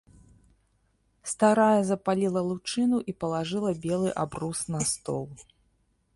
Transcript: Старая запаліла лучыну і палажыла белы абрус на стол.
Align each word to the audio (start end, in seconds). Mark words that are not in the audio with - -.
Старая 1.31 1.81
запаліла 1.91 2.41
лучыну 2.49 2.97
і 3.13 3.17
палажыла 3.25 3.71
белы 3.85 4.09
абрус 4.27 4.59
на 4.79 4.85
стол. 4.95 5.25